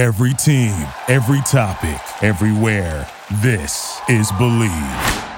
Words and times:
Every 0.00 0.32
team, 0.32 0.72
every 1.08 1.42
topic, 1.42 2.00
everywhere. 2.22 3.06
This 3.42 4.00
is 4.08 4.32
Bleav. 4.32 5.28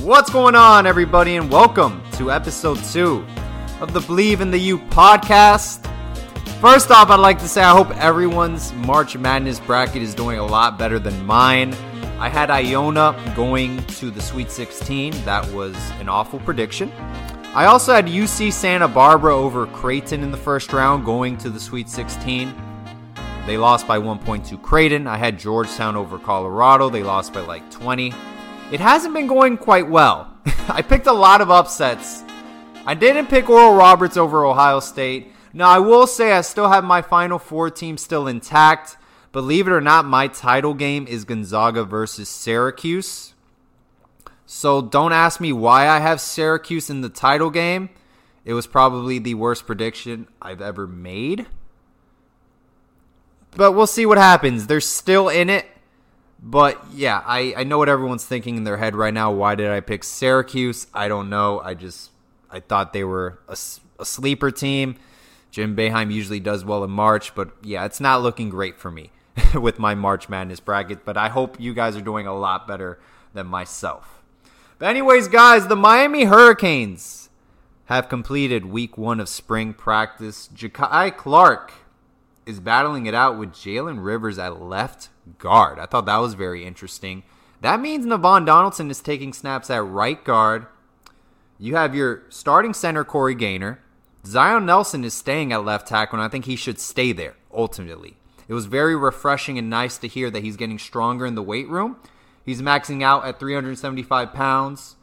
What's 0.00 0.30
going 0.30 0.54
on, 0.54 0.86
everybody, 0.86 1.36
and 1.36 1.52
welcome 1.52 2.02
to 2.12 2.32
episode 2.32 2.82
two 2.82 3.22
of 3.82 3.92
the 3.92 4.00
Bleav 4.00 4.40
in 4.40 4.50
the 4.50 4.58
U 4.60 4.78
podcast. 4.78 5.86
First 6.62 6.90
off, 6.90 7.10
I'd 7.10 7.20
like 7.20 7.38
to 7.40 7.46
say 7.46 7.60
I 7.62 7.72
hope 7.72 7.94
everyone's 7.98 8.72
March 8.72 9.18
Madness 9.18 9.60
bracket 9.60 10.00
is 10.00 10.14
doing 10.14 10.38
a 10.38 10.46
lot 10.46 10.78
better 10.78 10.98
than 10.98 11.26
mine. 11.26 11.74
I 12.18 12.30
had 12.30 12.50
Iona 12.50 13.14
going 13.36 13.84
to 13.98 14.10
the 14.10 14.22
Sweet 14.22 14.50
16. 14.50 15.12
That 15.26 15.46
was 15.52 15.76
an 16.00 16.08
awful 16.08 16.38
prediction. 16.38 16.90
I 17.54 17.66
also 17.66 17.92
had 17.92 18.06
UC 18.06 18.50
Santa 18.50 18.88
Barbara 18.88 19.36
over 19.36 19.66
Creighton 19.66 20.22
in 20.22 20.30
the 20.30 20.38
first 20.38 20.72
round 20.72 21.04
going 21.04 21.36
to 21.36 21.50
the 21.50 21.60
Sweet 21.60 21.90
16. 21.90 22.69
They 23.50 23.58
lost 23.58 23.88
by 23.88 23.98
one 23.98 24.20
point 24.20 24.44
to 24.44 24.56
Creighton. 24.56 25.08
I 25.08 25.16
had 25.16 25.36
Georgetown 25.36 25.96
over 25.96 26.20
Colorado. 26.20 26.88
They 26.88 27.02
lost 27.02 27.32
by 27.32 27.40
like 27.40 27.68
20. 27.68 28.14
It 28.70 28.78
hasn't 28.78 29.12
been 29.12 29.26
going 29.26 29.56
quite 29.56 29.88
well. 29.88 30.32
I 30.68 30.82
picked 30.82 31.08
a 31.08 31.12
lot 31.12 31.40
of 31.40 31.50
upsets. 31.50 32.22
I 32.86 32.94
didn't 32.94 33.26
pick 33.26 33.50
Oral 33.50 33.74
Roberts 33.74 34.16
over 34.16 34.46
Ohio 34.46 34.78
State. 34.78 35.32
Now, 35.52 35.68
I 35.68 35.80
will 35.80 36.06
say 36.06 36.30
I 36.30 36.42
still 36.42 36.68
have 36.68 36.84
my 36.84 37.02
Final 37.02 37.40
Four 37.40 37.70
team 37.70 37.98
still 37.98 38.28
intact. 38.28 38.96
Believe 39.32 39.66
it 39.66 39.72
or 39.72 39.80
not, 39.80 40.04
my 40.04 40.28
title 40.28 40.72
game 40.72 41.08
is 41.08 41.24
Gonzaga 41.24 41.82
versus 41.82 42.28
Syracuse. 42.28 43.34
So 44.46 44.80
don't 44.80 45.12
ask 45.12 45.40
me 45.40 45.52
why 45.52 45.88
I 45.88 45.98
have 45.98 46.20
Syracuse 46.20 46.88
in 46.88 47.00
the 47.00 47.08
title 47.08 47.50
game. 47.50 47.90
It 48.44 48.52
was 48.52 48.68
probably 48.68 49.18
the 49.18 49.34
worst 49.34 49.66
prediction 49.66 50.28
I've 50.40 50.62
ever 50.62 50.86
made. 50.86 51.48
But 53.56 53.72
we'll 53.72 53.86
see 53.86 54.06
what 54.06 54.18
happens. 54.18 54.66
They're 54.66 54.80
still 54.80 55.28
in 55.28 55.50
it. 55.50 55.66
But 56.42 56.82
yeah, 56.94 57.22
I, 57.26 57.54
I 57.56 57.64
know 57.64 57.78
what 57.78 57.88
everyone's 57.88 58.24
thinking 58.24 58.56
in 58.56 58.64
their 58.64 58.78
head 58.78 58.96
right 58.96 59.12
now. 59.12 59.30
Why 59.30 59.54
did 59.54 59.70
I 59.70 59.80
pick 59.80 60.04
Syracuse? 60.04 60.86
I 60.94 61.08
don't 61.08 61.28
know. 61.28 61.60
I 61.60 61.74
just 61.74 62.10
I 62.50 62.60
thought 62.60 62.92
they 62.92 63.04
were 63.04 63.40
a, 63.46 63.56
a 63.98 64.04
sleeper 64.04 64.50
team. 64.50 64.96
Jim 65.50 65.76
Boeheim 65.76 66.12
usually 66.12 66.40
does 66.40 66.64
well 66.64 66.84
in 66.84 66.90
March, 66.90 67.34
but 67.34 67.50
yeah, 67.62 67.84
it's 67.84 68.00
not 68.00 68.22
looking 68.22 68.48
great 68.48 68.78
for 68.78 68.90
me 68.90 69.10
with 69.54 69.78
my 69.78 69.94
March 69.94 70.28
Madness 70.28 70.60
bracket. 70.60 71.04
But 71.04 71.16
I 71.16 71.28
hope 71.28 71.60
you 71.60 71.74
guys 71.74 71.96
are 71.96 72.00
doing 72.00 72.26
a 72.26 72.36
lot 72.36 72.66
better 72.66 72.98
than 73.34 73.46
myself. 73.46 74.22
But 74.78 74.88
anyways, 74.88 75.28
guys, 75.28 75.66
the 75.66 75.76
Miami 75.76 76.24
Hurricanes 76.24 77.28
have 77.86 78.08
completed 78.08 78.64
week 78.64 78.96
one 78.96 79.20
of 79.20 79.28
spring 79.28 79.74
practice. 79.74 80.48
Jakai 80.54 81.14
Clark 81.14 81.72
is 82.50 82.60
battling 82.60 83.06
it 83.06 83.14
out 83.14 83.38
with 83.38 83.52
Jalen 83.52 84.04
Rivers 84.04 84.38
at 84.38 84.60
left 84.60 85.08
guard. 85.38 85.78
I 85.78 85.86
thought 85.86 86.06
that 86.06 86.18
was 86.18 86.34
very 86.34 86.64
interesting. 86.64 87.22
That 87.60 87.80
means 87.80 88.04
Navaughn 88.04 88.44
Donaldson 88.44 88.90
is 88.90 89.00
taking 89.00 89.32
snaps 89.32 89.70
at 89.70 89.84
right 89.84 90.22
guard. 90.22 90.66
You 91.58 91.76
have 91.76 91.94
your 91.94 92.22
starting 92.28 92.74
center, 92.74 93.04
Corey 93.04 93.34
Gaynor. 93.34 93.80
Zion 94.26 94.66
Nelson 94.66 95.04
is 95.04 95.14
staying 95.14 95.52
at 95.52 95.64
left 95.64 95.88
tackle, 95.88 96.18
and 96.18 96.24
I 96.24 96.28
think 96.28 96.44
he 96.44 96.56
should 96.56 96.78
stay 96.78 97.12
there 97.12 97.36
ultimately. 97.52 98.16
It 98.48 98.54
was 98.54 98.66
very 98.66 98.96
refreshing 98.96 99.58
and 99.58 99.70
nice 99.70 99.96
to 99.98 100.08
hear 100.08 100.30
that 100.30 100.42
he's 100.42 100.56
getting 100.56 100.78
stronger 100.78 101.24
in 101.24 101.34
the 101.34 101.42
weight 101.42 101.68
room. 101.68 101.96
He's 102.44 102.60
maxing 102.60 103.02
out 103.02 103.24
at 103.24 103.38
375 103.38 104.32
pounds. 104.32 104.96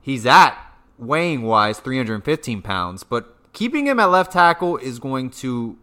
He's 0.00 0.26
at, 0.26 0.56
weighing 0.98 1.42
wise, 1.42 1.80
315 1.80 2.60
pounds, 2.62 3.04
but 3.04 3.36
keeping 3.52 3.86
him 3.86 4.00
at 4.00 4.06
left 4.06 4.32
tackle 4.32 4.76
is 4.76 4.98
going 4.98 5.30
to 5.30 5.78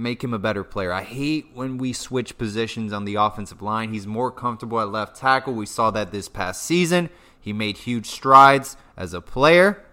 make 0.00 0.24
him 0.24 0.34
a 0.34 0.38
better 0.38 0.64
player. 0.64 0.92
I 0.92 1.02
hate 1.02 1.50
when 1.54 1.78
we 1.78 1.92
switch 1.92 2.38
positions 2.38 2.92
on 2.92 3.04
the 3.04 3.16
offensive 3.16 3.62
line. 3.62 3.92
He's 3.92 4.06
more 4.06 4.30
comfortable 4.30 4.80
at 4.80 4.88
left 4.88 5.16
tackle. 5.16 5.54
We 5.54 5.66
saw 5.66 5.90
that 5.90 6.10
this 6.10 6.28
past 6.28 6.62
season. 6.62 7.10
He 7.38 7.52
made 7.52 7.78
huge 7.78 8.06
strides 8.06 8.76
as 8.96 9.14
a 9.14 9.20
player 9.20 9.84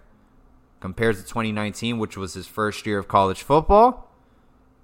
compared 0.80 1.16
to 1.18 1.22
2019, 1.22 2.00
which 2.00 2.18
was 2.18 2.34
his 2.34 2.48
first 2.48 2.86
year 2.86 3.00
of 3.00 3.08
college 3.08 3.42
football. 3.42 4.12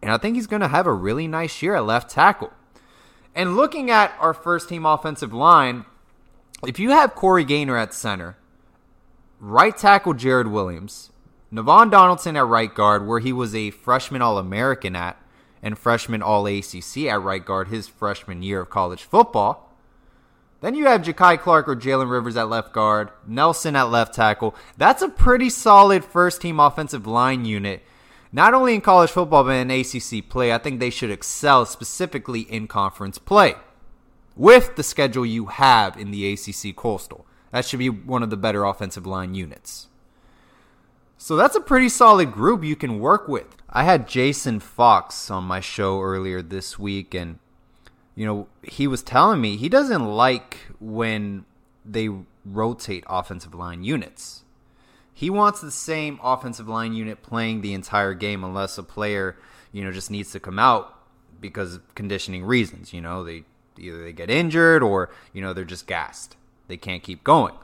And 0.02 0.12
I 0.12 0.18
think 0.18 0.36
he's 0.36 0.48
going 0.48 0.62
to 0.62 0.68
have 0.68 0.86
a 0.86 0.94
really 0.94 1.28
nice 1.28 1.62
year 1.62 1.76
at 1.76 1.86
left 1.86 2.12
tackle. 2.12 2.52
And 3.34 3.56
looking 3.56 3.90
at 3.90 4.14
our 4.20 4.34
first 4.34 4.70
team 4.70 4.86
offensive 4.86 5.34
line, 5.34 5.86
if 6.68 6.80
you 6.80 6.92
have 6.92 7.16
Corey 7.16 7.46
Gaynor 7.46 7.78
at 7.78 7.94
center, 7.94 8.38
right 9.40 9.76
tackle 9.76 10.14
Jared 10.14 10.48
Williams, 10.48 11.12
Navaughn 11.54 11.92
Donaldson 11.92 12.36
at 12.36 12.48
right 12.48 12.74
guard, 12.74 13.06
where 13.06 13.20
he 13.20 13.32
was 13.32 13.54
a 13.54 13.70
freshman 13.70 14.24
All 14.24 14.40
American 14.40 14.96
at, 14.96 15.22
and 15.62 15.78
freshman 15.78 16.24
All 16.24 16.48
ACC 16.48 17.06
at 17.06 17.22
right 17.22 17.46
guard 17.46 17.68
his 17.68 17.88
freshman 17.88 18.42
year 18.42 18.62
of 18.62 18.72
college 18.72 19.04
football. 19.04 19.72
Then 20.62 20.74
you 20.74 20.88
have 20.88 21.04
Jakai 21.04 21.40
Clark 21.40 21.68
or 21.68 21.76
Jalen 21.76 22.10
Rivers 22.10 22.38
at 22.38 22.50
left 22.50 22.74
guard, 22.74 23.12
Nelson 23.28 23.76
at 23.76 23.92
left 23.92 24.16
tackle. 24.16 24.56
That's 24.78 25.04
a 25.04 25.10
pretty 25.10 25.52
solid 25.52 26.04
first 26.04 26.42
team 26.42 26.60
offensive 26.60 27.06
line 27.06 27.46
unit. 27.46 27.84
Not 28.32 28.56
only 28.56 28.74
in 28.74 28.82
college 28.82 29.12
football, 29.12 29.44
but 29.44 29.52
in 29.52 29.70
ACC 29.70 30.28
play. 30.28 30.52
I 30.52 30.58
think 30.58 30.80
they 30.80 30.90
should 30.90 31.12
excel 31.12 31.68
specifically 31.68 32.42
in 32.42 32.68
conference 32.68 33.20
play 33.20 33.54
with 34.36 34.76
the 34.76 34.82
schedule 34.82 35.26
you 35.26 35.46
have 35.46 35.98
in 35.98 36.10
the 36.10 36.34
ACC 36.34 36.76
Coastal. 36.76 37.28
That 37.52 37.66
should 37.66 37.78
be 37.78 37.90
one 37.92 38.24
of 38.24 38.32
the 38.32 38.38
better 38.38 38.64
offensive 38.64 39.06
line 39.06 39.36
units. 39.36 39.90
So 41.24 41.38
that's 41.38 41.56
a 41.56 41.62
pretty 41.62 41.88
solid 41.88 42.34
group 42.34 42.66
you 42.66 42.76
can 42.76 43.00
work 43.00 43.30
with. 43.30 43.56
I 43.70 43.86
had 43.86 44.10
Jason 44.10 44.60
Fox 44.60 45.32
on 45.32 45.46
my 45.46 45.62
show 45.62 46.02
earlier 46.02 46.42
this 46.42 46.78
week, 46.78 47.14
and 47.14 47.40
you 48.14 48.26
know 48.26 48.48
he 48.62 48.88
was 48.88 49.02
telling 49.02 49.40
me 49.40 49.56
he 49.56 49.70
doesn't 49.70 50.06
like 50.06 50.58
when 50.82 51.46
they 51.86 52.10
rotate 52.44 53.06
offensive 53.08 53.56
line 53.56 53.86
units. 53.86 54.44
He 55.14 55.30
wants 55.30 55.62
the 55.62 55.72
same 55.72 56.20
offensive 56.22 56.68
line 56.68 56.94
unit 56.94 57.24
playing 57.24 57.62
the 57.62 57.74
entire 57.74 58.14
game 58.14 58.44
unless 58.44 58.78
a 58.78 58.84
player, 58.84 59.38
you 59.72 59.82
know, 59.82 59.94
just 59.94 60.12
needs 60.12 60.34
to 60.34 60.42
come 60.42 60.60
out 60.60 60.94
because 61.40 61.76
of 61.76 61.96
conditioning 61.96 62.44
reasons. 62.44 62.92
You 62.92 63.00
know, 63.00 63.24
they 63.24 63.46
either 63.80 64.04
they 64.04 64.12
get 64.12 64.30
injured 64.30 64.84
or 64.84 65.10
you 65.32 65.42
know 65.42 65.54
they're 65.54 65.64
just 65.64 65.88
gassed. 65.88 66.36
They 66.68 66.76
can't 66.76 67.02
keep 67.02 67.24
going. 67.24 67.56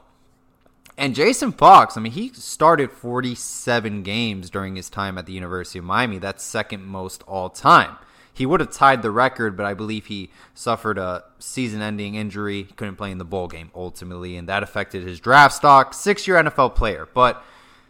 And 0.96 1.14
Jason 1.14 1.52
Fox, 1.52 1.96
I 1.96 2.00
mean, 2.00 2.12
he 2.12 2.28
started 2.34 2.92
47 2.92 4.02
games 4.02 4.50
during 4.50 4.76
his 4.76 4.90
time 4.90 5.16
at 5.16 5.26
the 5.26 5.32
University 5.32 5.78
of 5.78 5.84
Miami. 5.84 6.18
That's 6.18 6.44
second 6.44 6.84
most 6.84 7.22
all 7.26 7.48
time. 7.48 7.96
He 8.32 8.46
would 8.46 8.60
have 8.60 8.70
tied 8.70 9.02
the 9.02 9.10
record, 9.10 9.56
but 9.56 9.66
I 9.66 9.74
believe 9.74 10.06
he 10.06 10.30
suffered 10.54 10.98
a 10.98 11.24
season 11.38 11.82
ending 11.82 12.14
injury. 12.14 12.64
Couldn't 12.76 12.96
play 12.96 13.10
in 13.10 13.18
the 13.18 13.24
bowl 13.24 13.48
game 13.48 13.70
ultimately, 13.74 14.36
and 14.36 14.48
that 14.48 14.62
affected 14.62 15.02
his 15.02 15.20
draft 15.20 15.54
stock. 15.54 15.94
Six 15.94 16.26
year 16.28 16.36
NFL 16.36 16.74
player. 16.74 17.08
But 17.12 17.42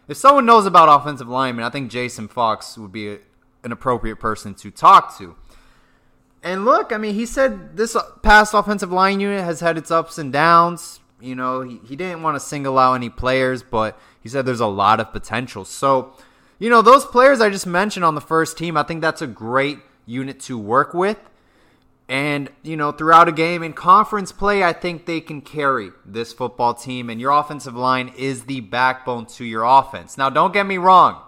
if 0.07 0.17
someone 0.17 0.45
knows 0.45 0.65
about 0.65 1.01
offensive 1.01 1.29
linemen, 1.29 1.63
I 1.63 1.69
think 1.69 1.91
Jason 1.91 2.27
Fox 2.27 2.77
would 2.77 2.91
be 2.91 3.09
a, 3.09 3.19
an 3.63 3.71
appropriate 3.71 4.17
person 4.17 4.53
to 4.55 4.71
talk 4.71 5.17
to. 5.19 5.35
And 6.43 6.65
look, 6.65 6.91
I 6.91 6.97
mean, 6.97 7.13
he 7.13 7.25
said 7.25 7.77
this 7.77 7.95
past 8.23 8.53
offensive 8.53 8.91
line 8.91 9.19
unit 9.19 9.43
has 9.43 9.59
had 9.59 9.77
its 9.77 9.91
ups 9.91 10.17
and 10.17 10.33
downs. 10.33 11.00
You 11.21 11.35
know, 11.35 11.61
he, 11.61 11.79
he 11.87 11.95
didn't 11.95 12.23
want 12.23 12.35
to 12.35 12.39
single 12.39 12.77
out 12.77 12.93
any 12.93 13.09
players, 13.09 13.63
but 13.63 13.99
he 14.21 14.29
said 14.29 14.45
there's 14.45 14.59
a 14.59 14.67
lot 14.67 14.99
of 14.99 15.11
potential. 15.11 15.65
So, 15.65 16.13
you 16.59 16.69
know, 16.69 16.81
those 16.81 17.05
players 17.05 17.41
I 17.41 17.49
just 17.49 17.67
mentioned 17.67 18.05
on 18.05 18.15
the 18.15 18.21
first 18.21 18.57
team, 18.57 18.75
I 18.77 18.83
think 18.83 19.01
that's 19.01 19.21
a 19.21 19.27
great 19.27 19.79
unit 20.05 20.39
to 20.41 20.57
work 20.57 20.93
with. 20.93 21.17
And, 22.09 22.49
you 22.61 22.75
know, 22.75 22.91
throughout 22.91 23.29
a 23.29 23.31
game 23.31 23.63
in 23.63 23.71
conference 23.71 24.33
play, 24.33 24.63
I 24.63 24.73
think 24.73 25.05
they 25.05 25.21
can 25.21 25.41
carry 25.41 25.91
this 26.05 26.33
football 26.33 26.73
team. 26.73 27.09
And 27.09 27.21
your 27.21 27.31
offensive 27.31 27.75
line 27.75 28.11
is 28.17 28.43
the 28.43 28.59
backbone 28.59 29.27
to 29.27 29.45
your 29.45 29.63
offense. 29.63 30.17
Now, 30.17 30.29
don't 30.29 30.53
get 30.53 30.65
me 30.65 30.77
wrong, 30.77 31.21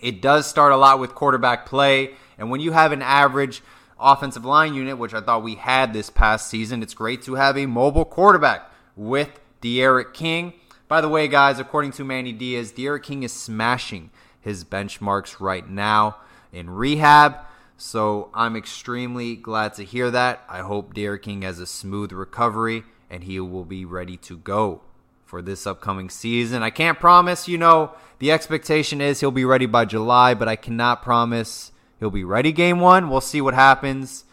it 0.00 0.22
does 0.22 0.46
start 0.46 0.72
a 0.72 0.76
lot 0.76 0.98
with 0.98 1.14
quarterback 1.14 1.66
play. 1.66 2.14
And 2.38 2.50
when 2.50 2.60
you 2.60 2.72
have 2.72 2.92
an 2.92 3.02
average 3.02 3.62
offensive 4.00 4.44
line 4.44 4.74
unit, 4.74 4.98
which 4.98 5.14
I 5.14 5.20
thought 5.20 5.42
we 5.42 5.56
had 5.56 5.92
this 5.92 6.10
past 6.10 6.48
season, 6.48 6.82
it's 6.82 6.94
great 6.94 7.22
to 7.22 7.34
have 7.34 7.56
a 7.56 7.66
mobile 7.66 8.06
quarterback 8.06 8.71
with 8.96 9.40
D'Eriq 9.60 10.12
King. 10.12 10.54
By 10.88 11.00
the 11.00 11.08
way, 11.08 11.28
guys, 11.28 11.58
according 11.58 11.92
to 11.92 12.04
Manny 12.04 12.32
Diaz, 12.32 12.72
D'Eriq 12.72 13.02
King 13.02 13.22
is 13.22 13.32
smashing 13.32 14.10
his 14.40 14.64
benchmarks 14.64 15.40
right 15.40 15.68
now 15.68 16.16
in 16.52 16.68
rehab. 16.68 17.36
So 17.78 18.30
I'm 18.34 18.56
extremely 18.56 19.34
glad 19.36 19.74
to 19.74 19.84
hear 19.84 20.10
that. 20.10 20.42
I 20.48 20.60
hope 20.60 20.94
D'Eriq 20.94 21.22
King 21.22 21.42
has 21.42 21.58
a 21.58 21.66
smooth 21.66 22.12
recovery 22.12 22.84
and 23.10 23.24
he 23.24 23.40
will 23.40 23.64
be 23.64 23.84
ready 23.84 24.16
to 24.18 24.36
go 24.36 24.82
for 25.24 25.42
this 25.42 25.66
upcoming 25.66 26.10
season. 26.10 26.62
I 26.62 26.70
can't 26.70 26.98
promise, 27.00 27.48
you 27.48 27.58
know, 27.58 27.92
the 28.18 28.30
expectation 28.30 29.00
is 29.00 29.20
he'll 29.20 29.30
be 29.30 29.44
ready 29.44 29.66
by 29.66 29.84
July, 29.84 30.34
but 30.34 30.46
I 30.48 30.56
cannot 30.56 31.02
promise 31.02 31.72
he'll 31.98 32.10
be 32.10 32.24
ready 32.24 32.52
game 32.52 32.80
one. 32.80 33.08
We'll 33.08 33.20
see 33.20 33.40
what 33.40 33.54
happens. 33.54 34.24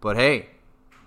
But 0.00 0.16
hey, 0.16 0.48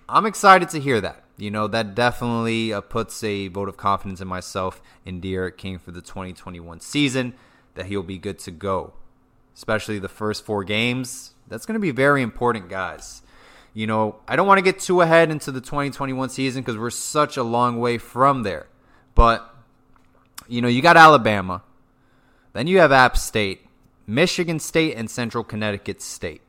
I'm 0.08 0.26
excited 0.26 0.68
to 0.70 0.80
hear 0.80 1.00
that 1.00 1.24
you 1.38 1.52
know, 1.52 1.68
that 1.68 1.94
definitely 1.94 2.72
uh, 2.72 2.80
puts 2.80 3.22
a 3.22 3.46
vote 3.48 3.68
of 3.68 3.76
confidence 3.76 4.20
in 4.20 4.26
myself 4.26 4.82
and 5.06 5.22
D'Eriq 5.22 5.56
King 5.56 5.78
for 5.78 5.92
the 5.92 6.00
2021 6.00 6.80
season 6.80 7.32
that 7.74 7.86
he'll 7.86 8.02
be 8.02 8.18
good 8.18 8.40
to 8.40 8.50
go. 8.50 8.92
Especially 9.54 10.00
the 10.00 10.08
first 10.08 10.44
four 10.44 10.64
games. 10.64 11.34
That's 11.46 11.64
going 11.64 11.74
to 11.74 11.80
be 11.80 11.92
very 11.92 12.22
important, 12.22 12.68
guys. 12.68 13.22
You 13.72 13.86
know, 13.86 14.16
I 14.26 14.34
don't 14.34 14.48
want 14.48 14.58
to 14.58 14.62
get 14.62 14.80
too 14.80 15.00
ahead 15.00 15.30
into 15.30 15.52
the 15.52 15.60
2021 15.60 16.28
season 16.30 16.62
because 16.62 16.76
we're 16.76 16.90
such 16.90 17.36
a 17.36 17.44
long 17.44 17.78
way 17.78 17.98
from 17.98 18.42
there. 18.42 18.66
But, 19.14 19.48
you 20.48 20.60
know, 20.60 20.68
you 20.68 20.82
got 20.82 20.96
Alabama, 20.96 21.62
then 22.52 22.66
you 22.66 22.78
have 22.78 22.90
App 22.90 23.16
State, 23.16 23.66
Michigan 24.06 24.58
State, 24.58 24.96
and 24.96 25.08
Central 25.08 25.44
Connecticut 25.44 26.02
State. 26.02 26.42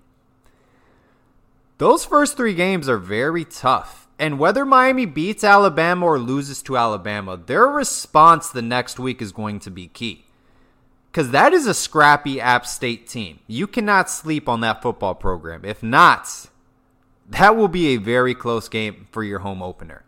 Those 1.77 2.05
first 2.05 2.35
three 2.35 2.55
games 2.55 2.89
are 2.89 2.97
very 2.97 3.45
tough. 3.45 4.08
And 4.19 4.37
whether 4.37 4.65
Miami 4.65 5.05
beats 5.05 5.45
Alabama 5.45 6.05
or 6.05 6.19
loses 6.19 6.61
to 6.63 6.75
Alabama, 6.75 7.37
their 7.37 7.67
response 7.67 8.49
the 8.49 8.61
next 8.61 8.99
week 8.99 9.21
is 9.21 9.31
going 9.31 9.59
to 9.61 9.71
be 9.71 9.87
key. 9.87 10.25
Because 11.09 11.31
that 11.31 11.53
is 11.53 11.65
a 11.65 11.73
scrappy 11.73 12.39
App 12.39 12.65
State 12.65 13.07
team. 13.07 13.39
You 13.47 13.65
cannot 13.65 14.09
sleep 14.09 14.49
on 14.49 14.59
that 14.59 14.81
football 14.81 15.15
program. 15.15 15.63
If 15.63 15.81
not, 15.81 16.47
that 17.29 17.55
will 17.55 17.69
be 17.69 17.87
a 17.87 17.97
very 17.97 18.35
close 18.35 18.67
game 18.67 19.07
for 19.09 19.23
your 19.23 19.39
home 19.39 19.63
opener. 19.63 20.03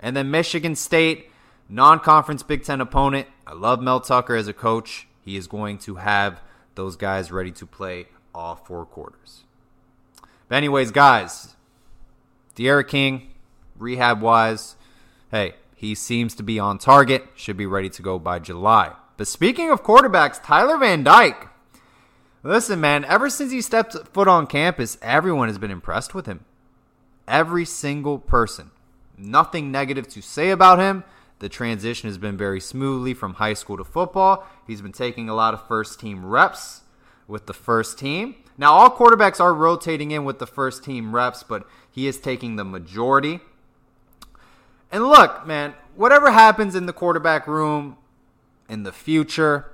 And 0.00 0.16
then 0.16 0.30
Michigan 0.30 0.74
State, 0.74 1.30
non 1.68 2.00
conference 2.00 2.42
Big 2.42 2.64
Ten 2.64 2.80
opponent. 2.80 3.28
I 3.46 3.54
love 3.54 3.80
Mel 3.80 4.00
Tucker 4.00 4.34
as 4.34 4.48
a 4.48 4.52
coach. 4.52 5.06
He 5.22 5.36
is 5.36 5.46
going 5.46 5.78
to 5.78 5.96
have 5.96 6.42
those 6.74 6.96
guys 6.96 7.30
ready 7.30 7.52
to 7.52 7.66
play 7.66 8.06
all 8.34 8.56
four 8.56 8.84
quarters. 8.84 9.44
But, 10.48 10.56
anyways, 10.56 10.90
guys, 10.90 11.54
D'Eriq 12.54 12.88
King, 12.88 13.30
rehab 13.76 14.20
wise, 14.20 14.76
hey, 15.30 15.54
he 15.74 15.94
seems 15.94 16.34
to 16.34 16.42
be 16.42 16.58
on 16.58 16.78
target, 16.78 17.26
should 17.34 17.56
be 17.56 17.66
ready 17.66 17.88
to 17.88 18.02
go 18.02 18.18
by 18.18 18.38
July. 18.38 18.92
But 19.16 19.28
speaking 19.28 19.70
of 19.70 19.82
quarterbacks, 19.82 20.42
Tyler 20.42 20.76
Van 20.78 21.02
Dyke. 21.02 21.48
Listen, 22.42 22.80
man, 22.80 23.04
ever 23.04 23.28
since 23.28 23.52
he 23.52 23.60
stepped 23.60 23.94
foot 24.12 24.28
on 24.28 24.46
campus, 24.46 24.96
everyone 25.02 25.48
has 25.48 25.58
been 25.58 25.70
impressed 25.70 26.14
with 26.14 26.26
him. 26.26 26.44
Every 27.28 27.64
single 27.64 28.18
person. 28.18 28.70
Nothing 29.16 29.70
negative 29.70 30.08
to 30.08 30.22
say 30.22 30.50
about 30.50 30.78
him. 30.78 31.04
The 31.38 31.48
transition 31.48 32.08
has 32.08 32.18
been 32.18 32.36
very 32.36 32.60
smoothly 32.60 33.14
from 33.14 33.34
high 33.34 33.54
school 33.54 33.76
to 33.76 33.84
football. 33.84 34.46
He's 34.66 34.82
been 34.82 34.92
taking 34.92 35.28
a 35.28 35.34
lot 35.34 35.54
of 35.54 35.66
first 35.66 36.00
team 36.00 36.24
reps 36.24 36.82
with 37.28 37.46
the 37.46 37.54
first 37.54 37.98
team. 37.98 38.36
Now, 38.60 38.74
all 38.74 38.90
quarterbacks 38.90 39.40
are 39.40 39.54
rotating 39.54 40.10
in 40.10 40.26
with 40.26 40.38
the 40.38 40.46
first 40.46 40.84
team 40.84 41.14
reps, 41.14 41.42
but 41.42 41.66
he 41.90 42.06
is 42.06 42.18
taking 42.18 42.56
the 42.56 42.64
majority. 42.64 43.40
And 44.92 45.08
look, 45.08 45.46
man, 45.46 45.72
whatever 45.96 46.30
happens 46.30 46.74
in 46.74 46.84
the 46.84 46.92
quarterback 46.92 47.46
room 47.46 47.96
in 48.68 48.82
the 48.82 48.92
future, 48.92 49.72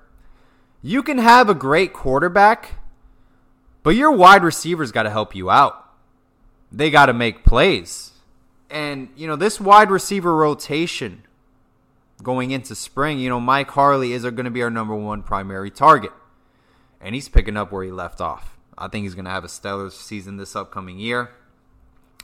you 0.82 1.02
can 1.02 1.18
have 1.18 1.50
a 1.50 1.54
great 1.54 1.92
quarterback, 1.92 2.74
but 3.82 3.96
your 3.96 4.12
wide 4.12 4.44
receivers 4.44 4.92
got 4.92 5.02
to 5.02 5.10
help 5.10 5.34
you 5.34 5.50
out. 5.50 5.84
They 6.70 6.88
got 6.88 7.06
to 7.06 7.12
make 7.12 7.44
plays. 7.44 8.12
And, 8.70 9.08
you 9.16 9.26
know, 9.26 9.34
this 9.34 9.60
wide 9.60 9.90
receiver 9.90 10.36
rotation 10.36 11.24
going 12.22 12.52
into 12.52 12.76
spring, 12.76 13.18
you 13.18 13.30
know, 13.30 13.40
Mike 13.40 13.70
Harley 13.72 14.12
is 14.12 14.22
going 14.22 14.44
to 14.44 14.50
be 14.52 14.62
our 14.62 14.70
number 14.70 14.94
one 14.94 15.24
primary 15.24 15.72
target. 15.72 16.12
And 17.00 17.16
he's 17.16 17.28
picking 17.28 17.56
up 17.56 17.72
where 17.72 17.82
he 17.82 17.90
left 17.90 18.20
off. 18.20 18.56
I 18.78 18.88
think 18.88 19.05
he's 19.05 19.14
going 19.14 19.25
to 19.25 19.31
have 19.31 19.44
a 19.44 19.49
stellar 19.49 19.90
season 19.90 20.37
this 20.37 20.55
upcoming 20.55 20.99
year. 20.99 21.31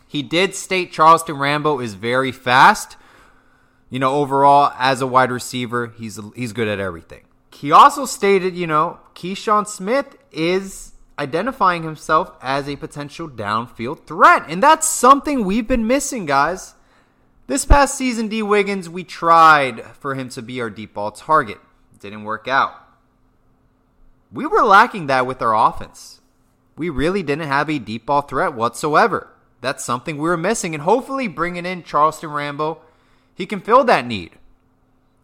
He 0.06 0.22
did 0.22 0.54
state 0.54 0.93
Charleston 0.93 1.38
Rambo 1.38 1.81
is 1.81 1.94
very 1.94 2.32
fast. 2.32 2.96
You 3.88 3.99
know, 3.99 4.14
overall, 4.14 4.72
as 4.78 5.00
a 5.00 5.06
wide 5.06 5.31
receiver, 5.31 5.93
he's 5.99 6.19
he's 6.34 6.52
good 6.52 6.69
at 6.69 6.81
everything. 6.81 7.25
He 7.52 7.70
also 7.70 8.06
stated, 8.06 8.54
you 8.54 8.66
know, 8.66 9.00
Keyshawn 9.14 9.66
Smith 9.66 10.16
is 10.31 10.93
identifying 11.19 11.82
himself 11.82 12.32
as 12.40 12.69
a 12.69 12.76
potential 12.76 13.28
downfield 13.28 14.06
threat. 14.06 14.44
And 14.48 14.62
that's 14.62 14.88
something 14.88 15.44
we've 15.44 15.69
been 15.69 15.87
missing, 15.87 16.26
guys. 16.26 16.75
This 17.46 17.64
past 17.64 17.96
season, 17.96 18.28
D. 18.28 18.43
Wiggins, 18.43 18.88
we 18.88 19.05
tried 19.05 19.84
for 19.98 20.14
him 20.14 20.28
to 20.31 20.43
be 20.43 20.60
our 20.60 20.70
deep 20.70 20.94
ball 20.94 21.10
target. 21.10 21.58
It 21.93 22.00
didn't 22.00 22.25
work 22.25 22.48
out. 22.48 22.72
We 24.32 24.46
were 24.46 24.62
lacking 24.62 25.08
that 25.08 25.26
with 25.26 25.43
our 25.43 25.55
offense. 25.55 26.21
We 26.82 26.90
really 26.90 27.23
didn't 27.23 27.46
have 27.46 27.70
a 27.70 27.79
deep 27.79 28.06
ball 28.06 28.23
threat 28.23 28.55
whatsoever. 28.55 29.29
That's 29.61 29.84
something 29.84 30.17
we 30.17 30.29
were 30.29 30.37
missing. 30.37 30.75
And 30.75 30.82
hopefully, 30.82 31.29
bringing 31.29 31.64
in 31.64 31.84
Charleston 31.84 32.31
Rambo, 32.31 32.81
he 33.37 33.46
can 33.46 33.61
fill 33.61 33.84
that 33.84 34.05
need. 34.05 34.32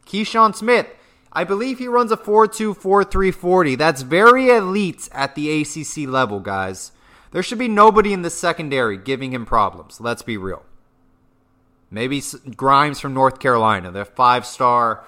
Keyshawn 0.06 0.54
Smith, 0.54 0.86
I 1.32 1.42
believe 1.42 1.80
he 1.80 1.88
runs 1.88 2.12
a 2.12 2.16
4.2, 2.16 2.78
4.3 2.78 3.34
40. 3.34 3.74
That's 3.74 4.02
very 4.02 4.50
elite 4.50 5.08
at 5.10 5.34
the 5.34 5.60
ACC 5.60 6.08
level, 6.08 6.38
guys. 6.38 6.92
There 7.32 7.42
should 7.42 7.58
be 7.58 7.66
nobody 7.66 8.12
in 8.12 8.22
the 8.22 8.30
secondary 8.30 8.96
giving 8.96 9.32
him 9.32 9.44
problems. 9.44 10.00
Let's 10.00 10.22
be 10.22 10.36
real. 10.36 10.62
Maybe 11.90 12.22
Grimes 12.54 13.00
from 13.00 13.14
North 13.14 13.40
Carolina, 13.40 13.90
the 13.90 14.04
five 14.04 14.46
star 14.46 15.04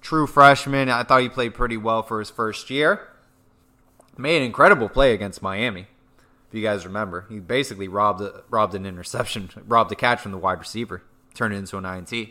true 0.00 0.26
freshman. 0.26 0.88
I 0.88 1.02
thought 1.02 1.20
he 1.20 1.28
played 1.28 1.52
pretty 1.52 1.76
well 1.76 2.02
for 2.02 2.20
his 2.20 2.30
first 2.30 2.70
year. 2.70 3.09
Made 4.20 4.36
an 4.36 4.42
incredible 4.42 4.90
play 4.90 5.14
against 5.14 5.40
Miami. 5.40 5.86
If 6.48 6.54
you 6.54 6.62
guys 6.62 6.84
remember, 6.84 7.24
he 7.30 7.38
basically 7.38 7.88
robbed 7.88 8.20
a, 8.20 8.42
robbed 8.50 8.74
an 8.74 8.84
interception, 8.84 9.50
robbed 9.66 9.92
a 9.92 9.94
catch 9.94 10.20
from 10.20 10.32
the 10.32 10.38
wide 10.38 10.58
receiver, 10.58 11.02
turned 11.32 11.54
it 11.54 11.58
into 11.58 11.78
an 11.78 11.86
INT. 11.86 12.28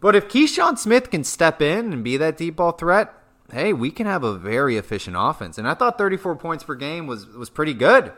But 0.00 0.16
if 0.16 0.28
Keyshawn 0.28 0.76
Smith 0.76 1.10
can 1.10 1.22
step 1.22 1.62
in 1.62 1.92
and 1.92 2.02
be 2.02 2.16
that 2.16 2.36
deep 2.36 2.56
ball 2.56 2.72
threat, 2.72 3.14
hey, 3.52 3.72
we 3.72 3.92
can 3.92 4.06
have 4.06 4.24
a 4.24 4.36
very 4.36 4.76
efficient 4.76 5.16
offense. 5.18 5.56
And 5.56 5.68
I 5.68 5.74
thought 5.74 5.98
34 5.98 6.34
points 6.36 6.64
per 6.64 6.74
game 6.74 7.06
was 7.06 7.26
was 7.26 7.50
pretty 7.50 7.74
good 7.74 8.12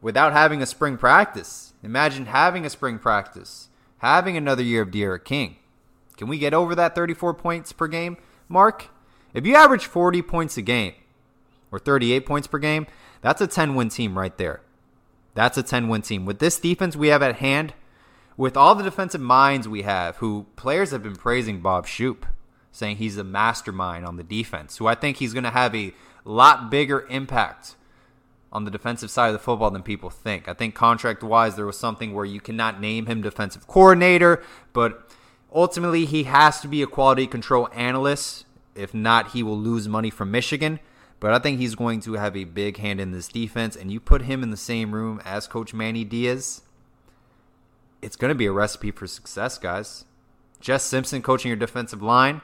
without 0.00 0.32
having 0.32 0.62
a 0.62 0.66
spring 0.66 0.96
practice. 0.96 1.74
Imagine 1.82 2.26
having 2.26 2.66
a 2.66 2.70
spring 2.70 2.98
practice, 2.98 3.68
having 3.98 4.36
another 4.36 4.62
year 4.62 4.82
of 4.82 4.90
D'Eriq 4.90 5.24
King. 5.24 5.56
Can 6.16 6.26
we 6.26 6.38
get 6.38 6.54
over 6.54 6.74
that 6.74 6.96
34 6.96 7.34
points 7.34 7.72
per 7.72 7.86
game 7.86 8.16
mark? 8.48 8.88
If 9.32 9.46
you 9.46 9.54
average 9.54 9.86
40 9.86 10.22
points 10.22 10.56
a 10.56 10.62
game 10.62 10.94
or 11.74 11.78
38 11.80 12.24
points 12.24 12.46
per 12.46 12.58
game, 12.58 12.86
that's 13.20 13.40
a 13.40 13.48
10 13.48 13.74
win 13.74 13.88
team 13.88 14.16
right 14.16 14.36
there. 14.38 14.60
That's 15.34 15.58
a 15.58 15.62
10 15.62 15.88
win 15.88 16.02
team. 16.02 16.24
With 16.24 16.38
this 16.38 16.60
defense 16.60 16.94
we 16.94 17.08
have 17.08 17.22
at 17.22 17.36
hand, 17.36 17.74
with 18.36 18.56
all 18.56 18.76
the 18.76 18.84
defensive 18.84 19.20
minds 19.20 19.68
we 19.68 19.82
have, 19.82 20.16
who 20.18 20.46
players 20.54 20.92
have 20.92 21.02
been 21.02 21.16
praising 21.16 21.60
Bob 21.60 21.86
Shoop, 21.86 22.26
saying 22.70 22.96
he's 22.96 23.18
a 23.18 23.24
mastermind 23.24 24.06
on 24.06 24.16
the 24.16 24.22
defense, 24.22 24.76
who 24.76 24.86
I 24.86 24.94
think 24.94 25.16
he's 25.16 25.32
going 25.32 25.44
to 25.44 25.50
have 25.50 25.74
a 25.74 25.92
lot 26.24 26.70
bigger 26.70 27.06
impact 27.08 27.74
on 28.52 28.64
the 28.64 28.70
defensive 28.70 29.10
side 29.10 29.28
of 29.28 29.32
the 29.32 29.40
football 29.40 29.72
than 29.72 29.82
people 29.82 30.10
think. 30.10 30.48
I 30.48 30.54
think 30.54 30.76
contract 30.76 31.24
wise, 31.24 31.56
there 31.56 31.66
was 31.66 31.76
something 31.76 32.14
where 32.14 32.24
you 32.24 32.40
cannot 32.40 32.80
name 32.80 33.06
him 33.06 33.20
defensive 33.20 33.66
coordinator, 33.66 34.44
but 34.72 35.10
ultimately 35.52 36.04
he 36.04 36.22
has 36.24 36.60
to 36.60 36.68
be 36.68 36.82
a 36.82 36.86
quality 36.86 37.26
control 37.26 37.68
analyst. 37.72 38.46
If 38.76 38.94
not, 38.94 39.32
he 39.32 39.42
will 39.42 39.58
lose 39.58 39.88
money 39.88 40.10
from 40.10 40.30
Michigan. 40.30 40.78
But 41.24 41.32
I 41.32 41.38
think 41.38 41.58
he's 41.58 41.74
going 41.74 42.00
to 42.00 42.12
have 42.12 42.36
a 42.36 42.44
big 42.44 42.76
hand 42.76 43.00
in 43.00 43.12
this 43.12 43.28
defense. 43.28 43.76
And 43.76 43.90
you 43.90 43.98
put 43.98 44.20
him 44.20 44.42
in 44.42 44.50
the 44.50 44.58
same 44.58 44.94
room 44.94 45.22
as 45.24 45.46
Coach 45.46 45.72
Manny 45.72 46.04
Diaz, 46.04 46.60
it's 48.02 48.14
going 48.14 48.28
to 48.28 48.34
be 48.34 48.44
a 48.44 48.52
recipe 48.52 48.90
for 48.90 49.06
success, 49.06 49.56
guys. 49.56 50.04
Jess 50.60 50.82
Simpson 50.82 51.22
coaching 51.22 51.48
your 51.48 51.56
defensive 51.56 52.02
line. 52.02 52.42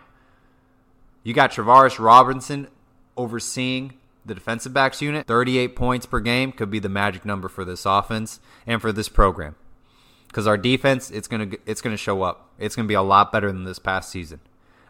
You 1.22 1.34
got 1.34 1.52
Travaris 1.52 2.02
Robinson 2.02 2.68
overseeing 3.18 3.99
the 4.25 4.34
defensive 4.34 4.72
backs 4.72 5.02
unit. 5.02 5.26
38 5.26 5.76
points 5.76 6.06
per 6.06 6.18
game 6.18 6.50
could 6.50 6.70
be 6.70 6.78
the 6.78 6.88
magic 6.88 7.26
number 7.26 7.50
for 7.50 7.66
this 7.66 7.84
offense 7.84 8.40
and 8.66 8.80
for 8.80 8.92
this 8.92 9.10
program. 9.10 9.56
Because 10.28 10.46
our 10.46 10.56
defense, 10.56 11.10
it's 11.10 11.28
gonna 11.28 11.50
it's 11.66 11.82
gonna 11.82 11.99
show 11.99 12.22
up. 12.22 12.49
It's 12.58 12.76
gonna 12.76 12.88
be 12.88 12.94
a 12.94 13.02
lot 13.02 13.30
better 13.30 13.52
than 13.52 13.64
this 13.64 13.78
past 13.78 14.08
season. 14.08 14.40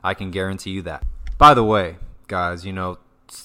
I 0.05 0.15
can 0.15 0.31
guarantee 0.31 0.71
you 0.71 0.83
that. 0.83 1.03
By 1.39 1.55
the 1.55 1.65
way, 1.65 1.97
guys, 2.29 2.65
you 2.65 2.73
know, 2.73 2.99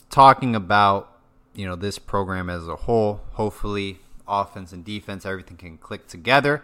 talking 0.10 0.56
about 0.56 1.12
you 1.54 1.66
know 1.66 1.76
this 1.76 2.00
program 2.00 2.50
as 2.50 2.68
a 2.68 2.76
whole, 2.76 3.22
hopefully 3.34 4.00
offense 4.28 4.72
and 4.72 4.84
defense, 4.84 5.26
everything 5.26 5.58
can 5.58 5.78
click 5.78 6.08
together 6.08 6.64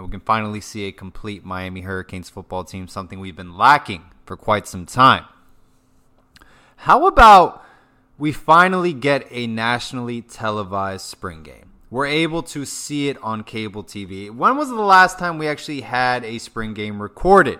and 0.00 0.06
we 0.06 0.10
can 0.10 0.20
finally 0.20 0.62
see 0.62 0.86
a 0.86 0.92
complete 0.92 1.44
Miami 1.44 1.82
Hurricanes 1.82 2.30
football 2.30 2.64
team, 2.64 2.88
something 2.88 3.20
we've 3.20 3.36
been 3.36 3.58
lacking 3.58 4.04
for 4.24 4.34
quite 4.34 4.66
some 4.66 4.86
time. 4.86 5.26
How 6.76 7.06
about 7.06 7.62
we 8.16 8.32
finally 8.32 8.94
get 8.94 9.26
a 9.30 9.46
nationally 9.46 10.22
televised 10.22 11.04
spring 11.04 11.42
game? 11.42 11.72
We're 11.90 12.06
able 12.06 12.42
to 12.44 12.64
see 12.64 13.10
it 13.10 13.22
on 13.22 13.44
cable 13.44 13.84
TV. 13.84 14.30
When 14.30 14.56
was 14.56 14.70
the 14.70 14.76
last 14.76 15.18
time 15.18 15.36
we 15.36 15.46
actually 15.46 15.82
had 15.82 16.24
a 16.24 16.38
spring 16.38 16.72
game 16.72 17.02
recorded? 17.02 17.58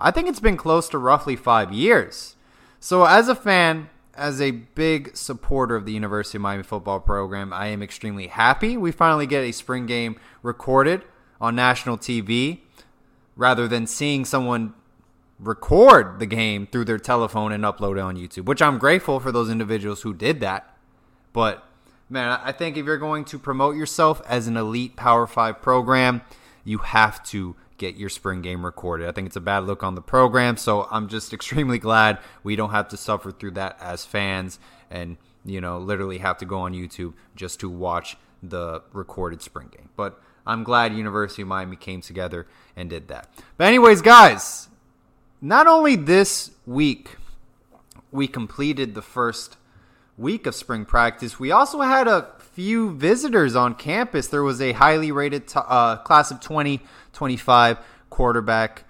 I 0.00 0.10
think 0.10 0.28
it's 0.28 0.40
been 0.40 0.56
close 0.56 0.88
to 0.88 0.98
roughly 0.98 1.36
five 1.36 1.72
years. 1.72 2.34
So, 2.80 3.04
as 3.04 3.28
a 3.28 3.36
fan, 3.36 3.90
as 4.20 4.38
a 4.38 4.50
big 4.50 5.16
supporter 5.16 5.74
of 5.74 5.86
the 5.86 5.92
University 5.92 6.36
of 6.36 6.42
Miami 6.42 6.62
football 6.62 7.00
program, 7.00 7.54
I 7.54 7.68
am 7.68 7.82
extremely 7.82 8.26
happy 8.26 8.76
we 8.76 8.92
finally 8.92 9.26
get 9.26 9.42
a 9.42 9.50
spring 9.50 9.86
game 9.86 10.20
recorded 10.42 11.02
on 11.40 11.56
national 11.56 11.96
TV 11.96 12.58
rather 13.34 13.66
than 13.66 13.86
seeing 13.86 14.26
someone 14.26 14.74
record 15.38 16.18
the 16.18 16.26
game 16.26 16.66
through 16.66 16.84
their 16.84 16.98
telephone 16.98 17.50
and 17.50 17.64
upload 17.64 17.96
it 17.96 18.00
on 18.00 18.14
YouTube, 18.14 18.44
which 18.44 18.60
I'm 18.60 18.76
grateful 18.76 19.20
for 19.20 19.32
those 19.32 19.48
individuals 19.48 20.02
who 20.02 20.12
did 20.12 20.40
that. 20.40 20.76
But 21.32 21.64
man, 22.10 22.38
I 22.44 22.52
think 22.52 22.76
if 22.76 22.84
you're 22.84 22.98
going 22.98 23.24
to 23.24 23.38
promote 23.38 23.74
yourself 23.74 24.20
as 24.28 24.46
an 24.46 24.58
elite 24.58 24.96
Power 24.96 25.26
Five 25.26 25.62
program, 25.62 26.20
you 26.62 26.78
have 26.78 27.24
to 27.28 27.56
get 27.80 27.96
your 27.96 28.10
spring 28.10 28.42
game 28.42 28.64
recorded. 28.64 29.08
I 29.08 29.12
think 29.12 29.26
it's 29.26 29.36
a 29.36 29.40
bad 29.40 29.64
look 29.64 29.82
on 29.82 29.94
the 29.94 30.02
program, 30.02 30.56
so 30.58 30.86
I'm 30.90 31.08
just 31.08 31.32
extremely 31.38 31.78
glad 31.78 32.18
we 32.44 32.54
don't 32.54 32.70
have 32.70 32.88
to 32.88 32.96
suffer 32.96 33.32
through 33.32 33.52
that 33.52 33.76
as 33.80 34.04
fans 34.04 34.60
and, 34.90 35.16
you 35.44 35.60
know, 35.60 35.78
literally 35.78 36.18
have 36.18 36.38
to 36.38 36.44
go 36.44 36.60
on 36.60 36.74
YouTube 36.74 37.14
just 37.34 37.58
to 37.60 37.70
watch 37.70 38.16
the 38.42 38.82
recorded 38.92 39.42
spring 39.42 39.68
game. 39.76 39.88
But 39.96 40.20
I'm 40.46 40.62
glad 40.62 40.94
University 40.94 41.42
of 41.42 41.48
Miami 41.48 41.76
came 41.76 42.02
together 42.02 42.46
and 42.76 42.90
did 42.90 43.08
that. 43.08 43.28
But, 43.56 43.66
anyways, 43.66 44.02
guys, 44.02 44.68
not 45.40 45.66
only 45.66 45.96
this 45.96 46.50
week 46.66 47.16
we 48.12 48.26
completed 48.26 48.94
the 48.94 49.02
first 49.02 49.56
week 50.18 50.46
of 50.46 50.54
spring 50.54 50.84
practice, 50.84 51.40
we 51.40 51.50
also 51.50 51.80
had 51.80 52.06
a 52.06 52.28
few 52.52 52.92
visitors 52.92 53.54
on 53.56 53.74
campus. 53.74 54.26
There 54.26 54.42
was 54.42 54.60
a 54.60 54.72
highly 54.72 55.12
rated 55.12 55.48
t- 55.48 55.60
uh, 55.62 55.96
class 55.96 56.30
of 56.30 56.40
2025 56.40 57.78
quarterback 58.10 58.84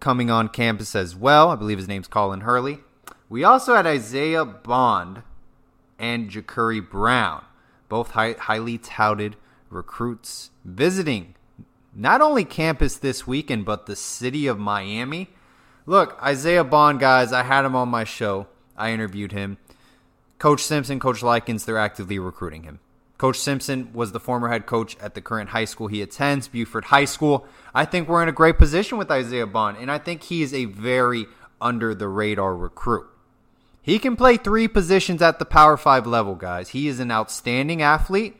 coming 0.00 0.30
on 0.30 0.48
campus 0.48 0.94
as 0.94 1.16
well. 1.16 1.50
I 1.50 1.56
believe 1.56 1.78
his 1.78 1.88
name's 1.88 2.08
Colin 2.08 2.40
Hurley. 2.40 2.80
We 3.28 3.42
also 3.44 3.74
had 3.74 3.86
Isaiah 3.86 4.44
Bond 4.44 5.22
and 5.98 6.30
Jacurri 6.30 6.80
Brown, 6.80 7.44
both 7.88 8.10
high, 8.10 8.32
highly 8.38 8.78
touted 8.78 9.36
recruits 9.70 10.50
visiting 10.64 11.34
not 11.94 12.20
only 12.20 12.44
campus 12.44 12.96
this 12.96 13.26
weekend, 13.26 13.64
but 13.64 13.86
the 13.86 13.96
city 13.96 14.46
of 14.46 14.58
Miami. 14.58 15.28
Look, 15.86 16.18
Isaiah 16.22 16.64
Bond, 16.64 16.98
guys, 16.98 17.32
I 17.32 17.42
had 17.42 17.64
him 17.64 17.76
on 17.76 17.88
my 17.88 18.04
show. 18.04 18.46
I 18.76 18.92
interviewed 18.92 19.32
him. 19.32 19.58
Coach 20.38 20.62
Simpson, 20.62 20.98
Coach 20.98 21.22
Likens, 21.22 21.64
they're 21.64 21.78
actively 21.78 22.18
recruiting 22.18 22.64
him. 22.64 22.80
Coach 23.24 23.38
Simpson 23.38 23.88
was 23.94 24.12
the 24.12 24.20
former 24.20 24.50
head 24.50 24.66
coach 24.66 24.98
at 25.00 25.14
the 25.14 25.22
current 25.22 25.48
high 25.48 25.64
school 25.64 25.86
he 25.86 26.02
attends, 26.02 26.46
Buford 26.46 26.84
High 26.84 27.06
School. 27.06 27.46
I 27.74 27.86
think 27.86 28.06
we're 28.06 28.22
in 28.22 28.28
a 28.28 28.32
great 28.32 28.58
position 28.58 28.98
with 28.98 29.10
Isaiah 29.10 29.46
Bond, 29.46 29.78
and 29.78 29.90
I 29.90 29.96
think 29.96 30.24
he 30.24 30.42
is 30.42 30.52
a 30.52 30.66
very 30.66 31.24
under 31.58 31.94
the 31.94 32.06
radar 32.06 32.54
recruit. 32.54 33.06
He 33.80 33.98
can 33.98 34.14
play 34.14 34.36
three 34.36 34.68
positions 34.68 35.22
at 35.22 35.38
the 35.38 35.46
Power 35.46 35.78
5 35.78 36.06
level, 36.06 36.34
guys. 36.34 36.68
He 36.68 36.86
is 36.86 37.00
an 37.00 37.10
outstanding 37.10 37.80
athlete. 37.80 38.36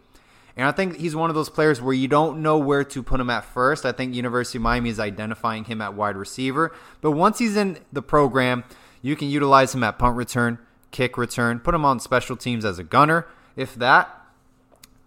And 0.54 0.68
I 0.68 0.70
think 0.70 0.98
he's 0.98 1.16
one 1.16 1.30
of 1.30 1.34
those 1.34 1.48
players 1.48 1.80
where 1.80 1.94
you 1.94 2.06
don't 2.06 2.42
know 2.42 2.58
where 2.58 2.84
to 2.84 3.02
put 3.02 3.20
him 3.20 3.30
at 3.30 3.46
first. 3.46 3.86
I 3.86 3.92
think 3.92 4.14
University 4.14 4.58
of 4.58 4.64
Miami 4.64 4.90
is 4.90 5.00
identifying 5.00 5.64
him 5.64 5.80
at 5.80 5.94
wide 5.94 6.18
receiver. 6.18 6.76
But 7.00 7.12
once 7.12 7.38
he's 7.38 7.56
in 7.56 7.78
the 7.90 8.02
program, 8.02 8.64
you 9.00 9.16
can 9.16 9.30
utilize 9.30 9.74
him 9.74 9.82
at 9.82 9.98
punt 9.98 10.18
return, 10.18 10.58
kick 10.90 11.16
return, 11.16 11.60
put 11.60 11.74
him 11.74 11.86
on 11.86 12.00
special 12.00 12.36
teams 12.36 12.66
as 12.66 12.78
a 12.78 12.84
gunner. 12.84 13.26
If 13.56 13.76
that, 13.76 14.20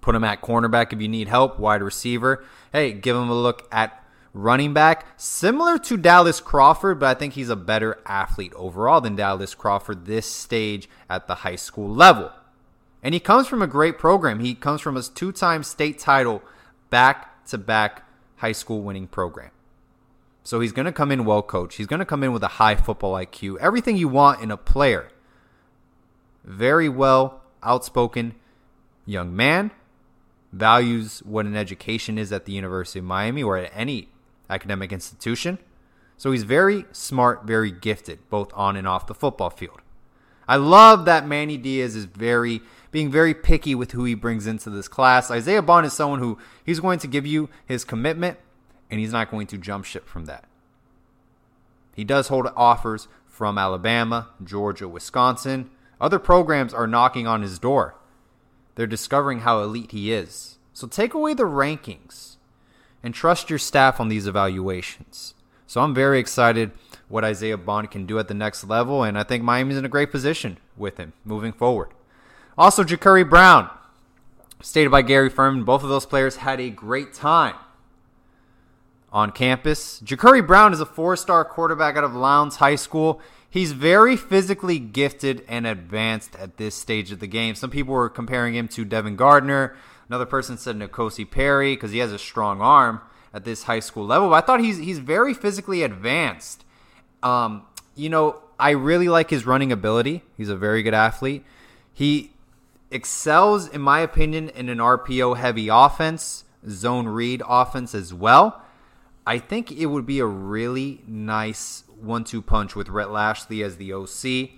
put 0.07 0.15
him 0.15 0.23
at 0.23 0.41
cornerback 0.41 0.93
if 0.93 1.01
you 1.01 1.09
need 1.09 1.27
help, 1.27 1.59
wide 1.59 1.83
receiver. 1.83 2.41
Hey, 2.71 2.93
give 2.93 3.13
him 3.13 3.29
a 3.29 3.35
look 3.35 3.67
at 3.73 4.01
running 4.31 4.73
back, 4.73 5.05
similar 5.17 5.77
to 5.79 5.97
Dallas 5.97 6.39
Crawford, 6.39 6.97
but 7.01 7.07
I 7.07 7.19
think 7.19 7.33
he's 7.33 7.49
a 7.49 7.57
better 7.57 7.99
athlete 8.05 8.53
overall 8.55 9.01
than 9.01 9.17
Dallas 9.17 9.53
Crawford 9.53 10.05
this 10.05 10.25
stage 10.25 10.87
at 11.09 11.27
the 11.27 11.35
high 11.35 11.57
school 11.57 11.93
level. 11.93 12.31
And 13.03 13.13
he 13.13 13.19
comes 13.19 13.47
from 13.47 13.61
a 13.61 13.67
great 13.67 13.97
program. 13.97 14.39
He 14.39 14.55
comes 14.55 14.79
from 14.79 14.95
a 14.95 15.01
two 15.01 15.33
time 15.33 15.61
state 15.61 15.99
title, 15.99 16.41
back 16.89 17.45
to 17.47 17.57
back 17.57 18.07
high 18.37 18.53
school 18.53 18.83
winning 18.83 19.07
program. 19.07 19.51
So 20.45 20.61
he's 20.61 20.71
going 20.71 20.85
to 20.85 20.93
come 20.93 21.11
in 21.11 21.25
well 21.25 21.41
coached. 21.41 21.75
He's 21.75 21.87
going 21.87 21.99
to 21.99 22.05
come 22.05 22.23
in 22.23 22.31
with 22.31 22.43
a 22.43 22.47
high 22.47 22.75
football 22.75 23.15
IQ. 23.15 23.57
Everything 23.59 23.97
you 23.97 24.07
want 24.07 24.41
in 24.41 24.51
a 24.51 24.57
player. 24.57 25.09
Very 26.45 26.87
well 26.87 27.41
outspoken 27.61 28.35
young 29.05 29.35
man. 29.35 29.71
Values 30.57 31.21
what 31.25 31.45
an 31.45 31.55
education 31.55 32.17
is 32.17 32.31
at 32.31 32.45
the 32.45 32.51
University 32.51 32.99
of 32.99 33.05
Miami 33.05 33.43
or 33.43 33.57
at 33.57 33.71
any 33.73 34.09
academic 34.49 34.91
institution. 34.91 35.59
So 36.17 36.31
he's 36.31 36.43
very 36.43 36.85
smart, 36.91 37.43
very 37.45 37.71
gifted, 37.71 38.27
both 38.29 38.51
on 38.53 38.75
and 38.75 38.87
off 38.87 39.07
the 39.07 39.13
football 39.13 39.51
field. 39.51 39.81
I 40.47 40.55
love 40.55 41.05
that 41.05 41.27
Manny 41.27 41.57
Diaz 41.57 41.95
is 41.95 42.05
very 42.05 42.61
being 42.89 43.11
very 43.11 43.33
picky 43.33 43.75
with 43.75 43.91
who 43.91 44.05
he 44.05 44.15
brings 44.15 44.47
into 44.47 44.69
this 44.69 44.87
class. 44.87 45.29
Isaiah 45.29 45.61
Bond 45.61 45.85
is 45.85 45.93
someone 45.93 46.19
who 46.19 46.37
he's 46.65 46.79
going 46.79 46.99
to 46.99 47.07
give 47.07 47.25
you 47.25 47.49
his 47.65 47.83
commitment 47.83 48.37
and 48.89 48.99
he's 48.99 49.11
not 49.11 49.29
going 49.29 49.47
to 49.47 49.57
jump 49.57 49.85
ship 49.85 50.07
from 50.07 50.25
that. 50.25 50.45
He 51.95 52.03
does 52.03 52.29
hold 52.29 52.47
offers 52.55 53.07
from 53.25 53.57
Alabama, 53.57 54.29
Georgia, 54.43 54.87
Wisconsin. 54.87 55.69
Other 55.99 56.19
programs 56.19 56.73
are 56.73 56.87
knocking 56.87 57.27
on 57.27 57.41
his 57.41 57.59
door. 57.59 57.95
They're 58.77 58.85
discovering 58.85 59.39
how 59.39 59.63
elite 59.63 59.89
he 59.89 60.13
is. 60.13 60.59
So 60.71 60.85
take 60.85 61.15
away 61.15 61.33
the 61.33 61.47
rankings 61.47 62.35
and 63.01 63.11
trust 63.11 63.49
your 63.49 63.57
staff 63.57 63.99
on 63.99 64.07
these 64.07 64.27
evaluations. 64.27 65.33
So 65.65 65.81
I'm 65.81 65.95
very 65.95 66.19
excited 66.19 66.71
what 67.07 67.23
Isaiah 67.23 67.57
Bond 67.57 67.89
can 67.89 68.05
do 68.05 68.19
at 68.19 68.27
the 68.27 68.35
next 68.35 68.63
level, 68.65 69.01
and 69.01 69.17
I 69.17 69.23
think 69.23 69.43
Miami's 69.43 69.77
in 69.77 69.85
a 69.85 69.89
great 69.89 70.11
position 70.11 70.57
with 70.77 70.97
him 70.97 71.13
moving 71.25 71.53
forward. 71.53 71.89
Also, 72.55 72.83
Jacurri 72.83 73.27
Brown, 73.27 73.67
stated 74.61 74.91
by 74.91 75.01
Gary 75.01 75.31
Ferman, 75.31 75.65
both 75.65 75.81
of 75.81 75.89
those 75.89 76.05
players 76.05 76.35
had 76.35 76.59
a 76.61 76.69
great 76.69 77.15
time 77.15 77.55
on 79.11 79.31
campus. 79.31 79.99
Jacurri 80.01 80.45
Brown 80.45 80.71
is 80.71 80.81
a 80.81 80.85
four 80.85 81.15
star 81.15 81.43
quarterback 81.43 81.97
out 81.97 82.03
of 82.03 82.13
Lowndes 82.13 82.57
High 82.57 82.75
School. 82.75 83.21
He's 83.49 83.71
very 83.71 84.17
physically 84.17 84.77
gifted 84.77 85.43
and 85.47 85.65
advanced 85.65 86.35
at 86.35 86.57
this 86.57 86.75
stage 86.75 87.11
of 87.11 87.19
the 87.19 87.27
game. 87.27 87.55
Some 87.55 87.69
people 87.69 87.93
were 87.93 88.09
comparing 88.09 88.55
him 88.55 88.67
to 88.69 88.83
Devin 88.83 89.15
Gardner. 89.15 89.75
Another 90.09 90.25
person 90.25 90.57
said 90.57 90.77
N'Kosi 90.77 91.29
Perry 91.29 91.75
because 91.75 91.91
he 91.91 91.99
has 91.99 92.11
a 92.11 92.19
strong 92.19 92.61
arm 92.61 93.01
at 93.33 93.45
this 93.45 93.63
high 93.63 93.79
school 93.79 94.05
level. 94.05 94.29
But 94.29 94.43
I 94.43 94.45
thought 94.45 94.59
he's 94.59 94.77
he's 94.77 94.99
very 94.99 95.33
physically 95.33 95.83
advanced. 95.83 96.65
Um, 97.23 97.63
you 97.95 98.09
know, 98.09 98.41
I 98.59 98.71
really 98.71 99.09
like 99.09 99.29
his 99.29 99.45
running 99.45 99.71
ability. 99.71 100.23
He's 100.35 100.49
a 100.49 100.55
very 100.55 100.83
good 100.83 100.93
athlete. 100.93 101.43
He 101.93 102.31
excels, 102.91 103.67
in 103.67 103.81
my 103.81 103.99
opinion, 103.99 104.49
in 104.49 104.69
an 104.69 104.77
RPO 104.77 105.37
heavy 105.37 105.67
offense, 105.67 106.43
zone 106.69 107.07
read 107.07 107.41
offense 107.47 107.93
as 107.95 108.13
well. 108.13 108.61
I 109.25 109.39
think 109.39 109.71
it 109.71 109.87
would 109.87 110.05
be 110.05 110.19
a 110.19 110.25
really 110.25 111.01
nice 111.05 111.83
one 111.99 112.23
two 112.23 112.41
punch 112.41 112.75
with 112.75 112.89
Rhett 112.89 113.11
Lashlee 113.11 113.63
as 113.63 113.77
the 113.77 113.93
OC, 113.93 114.51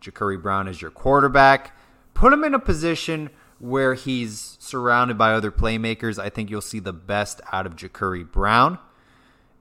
Jacurri 0.00 0.40
Brown 0.40 0.68
as 0.68 0.80
your 0.80 0.90
quarterback. 0.90 1.76
Put 2.14 2.32
him 2.32 2.44
in 2.44 2.54
a 2.54 2.58
position 2.58 3.30
where 3.58 3.94
he's 3.94 4.56
surrounded 4.60 5.16
by 5.16 5.32
other 5.32 5.50
playmakers. 5.50 6.18
I 6.18 6.28
think 6.28 6.50
you'll 6.50 6.60
see 6.60 6.78
the 6.78 6.92
best 6.92 7.40
out 7.52 7.66
of 7.66 7.76
Jacurri 7.76 8.30
Brown. 8.30 8.78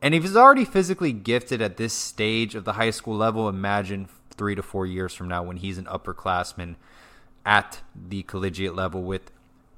And 0.01 0.13
if 0.13 0.23
he's 0.23 0.35
already 0.35 0.65
physically 0.65 1.13
gifted 1.13 1.61
at 1.61 1.77
this 1.77 1.93
stage 1.93 2.55
of 2.55 2.65
the 2.65 2.73
high 2.73 2.91
school 2.91 3.15
level, 3.15 3.49
imagine 3.49 4.07
three 4.31 4.55
to 4.55 4.61
four 4.61 4.85
years 4.85 5.13
from 5.13 5.27
now 5.27 5.43
when 5.43 5.57
he's 5.57 5.77
an 5.77 5.85
upperclassman 5.85 6.75
at 7.45 7.81
the 7.95 8.23
collegiate 8.23 8.75
level 8.75 9.01
with 9.03 9.31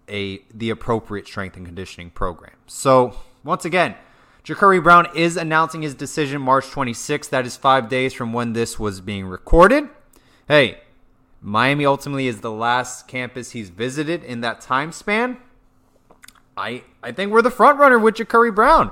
a 0.10 0.42
the 0.54 0.70
appropriate 0.70 1.28
strength 1.28 1.58
and 1.58 1.66
conditioning 1.66 2.10
program. 2.10 2.56
So 2.66 3.20
once 3.44 3.66
again, 3.66 3.96
Jacurri 4.48 4.82
Brown 4.82 5.10
is 5.14 5.36
announcing 5.36 5.82
his 5.82 5.94
decision 5.94 6.42
March 6.42 6.68
26th. 6.68 7.28
That 7.32 7.46
is 7.46 7.58
five 7.58 7.90
days 7.90 8.14
from 8.14 8.32
when 8.32 8.54
this 8.54 8.80
was 8.80 9.02
being 9.02 9.26
recorded. 9.26 9.90
Hey, 10.48 10.78
Miami 11.42 11.86
ultimately 11.86 12.28
is 12.30 12.40
the 12.40 12.52
last 12.52 13.10
campus 13.10 13.52
he's 13.52 13.68
visited 13.68 14.24
in 14.24 14.40
that 14.40 14.62
time 14.62 14.94
span. 14.94 15.36
I 16.56 16.84
I 17.04 17.12
think 17.12 17.34
we're 17.34 17.42
the 17.42 17.52
front 17.52 17.78
runner 17.78 18.00
with 18.00 18.16
Jacurri 18.16 18.56
Brown. 18.56 18.92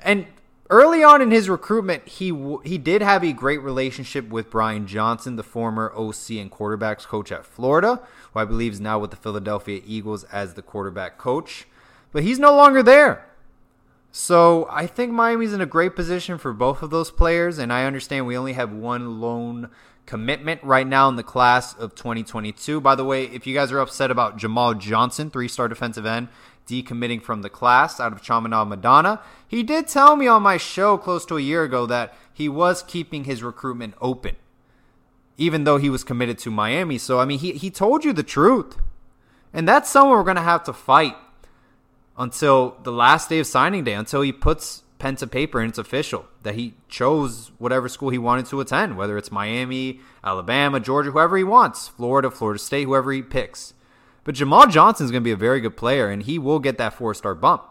And 0.00 0.26
early 0.70 1.04
on 1.04 1.22
in 1.22 1.30
his 1.30 1.48
recruitment, 1.48 2.08
he 2.08 2.58
he 2.64 2.76
did 2.76 3.00
have 3.00 3.22
a 3.22 3.32
great 3.32 3.62
relationship 3.62 4.28
with 4.28 4.50
Brian 4.50 4.88
Johnson, 4.88 5.36
the 5.36 5.44
former 5.44 5.92
OC 5.94 6.30
and 6.30 6.50
quarterbacks 6.50 7.06
coach 7.06 7.30
at 7.30 7.46
Florida, 7.46 8.00
who 8.32 8.40
I 8.40 8.44
believe 8.44 8.72
is 8.72 8.80
now 8.80 8.98
with 8.98 9.12
the 9.12 9.16
Philadelphia 9.16 9.80
Eagles 9.86 10.24
as 10.24 10.54
the 10.54 10.62
quarterback 10.62 11.16
coach. 11.16 11.68
But 12.10 12.24
he's 12.24 12.40
no 12.40 12.56
longer 12.56 12.82
there. 12.82 13.24
So 14.18 14.66
I 14.70 14.86
think 14.86 15.12
Miami's 15.12 15.52
in 15.52 15.60
a 15.60 15.66
great 15.66 15.94
position 15.94 16.38
for 16.38 16.54
both 16.54 16.80
of 16.80 16.88
those 16.88 17.10
players, 17.10 17.58
and 17.58 17.70
I 17.70 17.84
understand 17.84 18.26
we 18.26 18.34
only 18.34 18.54
have 18.54 18.72
one 18.72 19.20
lone 19.20 19.68
commitment 20.06 20.64
right 20.64 20.86
now 20.86 21.10
in 21.10 21.16
the 21.16 21.22
class 21.22 21.74
of 21.74 21.94
2022. 21.94 22.80
By 22.80 22.94
the 22.94 23.04
way, 23.04 23.24
if 23.24 23.46
you 23.46 23.52
guys 23.52 23.70
are 23.72 23.78
upset 23.78 24.10
about 24.10 24.38
Jamal 24.38 24.72
Johnson, 24.72 25.28
three-star 25.28 25.68
defensive 25.68 26.06
end, 26.06 26.28
decommitting 26.66 27.22
from 27.22 27.42
the 27.42 27.50
class 27.50 28.00
out 28.00 28.14
of 28.14 28.22
Chaminade 28.22 28.68
Madonna. 28.68 29.20
He 29.46 29.62
did 29.62 29.86
tell 29.86 30.16
me 30.16 30.26
on 30.26 30.40
my 30.42 30.56
show 30.56 30.96
close 30.96 31.26
to 31.26 31.36
a 31.36 31.42
year 31.42 31.64
ago 31.64 31.84
that 31.84 32.14
he 32.32 32.48
was 32.48 32.82
keeping 32.82 33.24
his 33.24 33.42
recruitment 33.42 33.96
open, 34.00 34.36
even 35.36 35.64
though 35.64 35.76
he 35.76 35.90
was 35.90 36.04
committed 36.04 36.38
to 36.38 36.50
Miami. 36.50 36.96
So, 36.96 37.20
I 37.20 37.26
mean, 37.26 37.40
he, 37.40 37.52
he 37.52 37.70
told 37.70 38.02
you 38.02 38.14
the 38.14 38.22
truth. 38.22 38.78
And 39.52 39.68
that's 39.68 39.90
someone 39.90 40.16
we're 40.16 40.32
to 40.32 40.40
have 40.40 40.64
to 40.64 40.72
fight 40.72 41.16
until 42.18 42.76
the 42.82 42.92
last 42.92 43.28
day 43.28 43.38
of 43.38 43.46
signing 43.46 43.84
day, 43.84 43.94
until 43.94 44.22
he 44.22 44.32
puts 44.32 44.82
pen 44.98 45.16
to 45.16 45.26
paper 45.26 45.60
and 45.60 45.68
it's 45.68 45.78
official 45.78 46.26
that 46.42 46.54
he 46.54 46.74
chose 46.88 47.50
whatever 47.58 47.88
school 47.88 48.08
he 48.08 48.18
wanted 48.18 48.46
to 48.46 48.60
attend, 48.60 48.96
whether 48.96 49.18
it's 49.18 49.30
Miami, 49.30 50.00
Alabama, 50.24 50.80
Georgia, 50.80 51.10
whoever 51.10 51.36
he 51.36 51.44
wants, 51.44 51.88
Florida, 51.88 52.30
Florida 52.30 52.58
State, 52.58 52.84
whoever 52.84 53.12
he 53.12 53.22
picks. 53.22 53.74
But 54.24 54.34
Jamal 54.34 54.66
Johnson 54.66 55.04
is 55.04 55.10
going 55.10 55.22
to 55.22 55.24
be 55.24 55.32
a 55.32 55.36
very 55.36 55.60
good 55.60 55.76
player, 55.76 56.08
and 56.08 56.22
he 56.22 56.38
will 56.38 56.58
get 56.58 56.78
that 56.78 56.94
four 56.94 57.14
star 57.14 57.34
bump. 57.34 57.62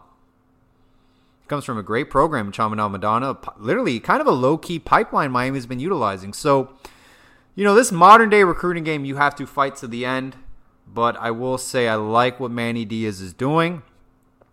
He 1.42 1.48
comes 1.48 1.64
from 1.64 1.78
a 1.78 1.82
great 1.82 2.10
program, 2.10 2.50
Chaminade 2.50 2.90
Madonna, 2.90 3.36
literally 3.58 4.00
kind 4.00 4.20
of 4.20 4.26
a 4.26 4.32
low 4.32 4.56
key 4.56 4.78
pipeline 4.78 5.30
Miami's 5.30 5.66
been 5.66 5.80
utilizing. 5.80 6.32
So, 6.32 6.72
you 7.54 7.64
know, 7.64 7.74
this 7.74 7.92
modern 7.92 8.30
day 8.30 8.42
recruiting 8.42 8.84
game, 8.84 9.04
you 9.04 9.16
have 9.16 9.36
to 9.36 9.46
fight 9.46 9.76
to 9.76 9.86
the 9.86 10.04
end. 10.06 10.36
But 10.86 11.16
I 11.16 11.32
will 11.32 11.58
say, 11.58 11.88
I 11.88 11.96
like 11.96 12.38
what 12.40 12.50
Manny 12.50 12.84
Diaz 12.84 13.20
is 13.20 13.32
doing. 13.32 13.82